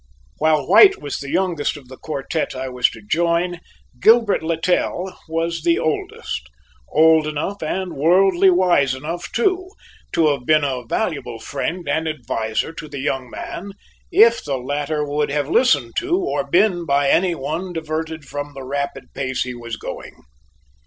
While 0.39 0.67
White 0.67 0.99
was 0.99 1.17
the 1.19 1.29
youngest 1.29 1.77
of 1.77 1.87
the 1.87 1.95
quartette 1.95 2.55
I 2.55 2.69
was 2.69 2.89
to 2.89 3.03
join, 3.03 3.59
Gilbert 3.99 4.41
Littell 4.41 5.15
was 5.29 5.61
the 5.61 5.77
oldest 5.77 6.49
old 6.89 7.27
enough 7.27 7.61
and 7.61 7.93
worldly 7.93 8.49
wise 8.49 8.95
enough, 8.95 9.31
too, 9.31 9.69
to 10.13 10.29
have 10.31 10.47
been 10.47 10.63
a 10.63 10.85
valuable 10.87 11.37
friend 11.37 11.87
and 11.87 12.07
adviser 12.07 12.73
to 12.73 12.87
the 12.87 12.97
young 12.99 13.29
man, 13.29 13.73
if 14.11 14.43
the 14.43 14.57
latter 14.57 15.07
would 15.07 15.29
have 15.29 15.47
listened 15.49 15.93
to, 15.99 16.17
or 16.17 16.49
been 16.49 16.83
by 16.87 17.07
any 17.07 17.35
one 17.35 17.71
diverted 17.71 18.25
from 18.25 18.55
the 18.55 18.63
rapid 18.63 19.13
pace 19.13 19.43
he 19.43 19.53
was 19.53 19.75
going. 19.77 20.15